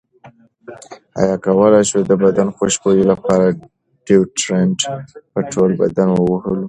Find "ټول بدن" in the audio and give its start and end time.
5.53-6.07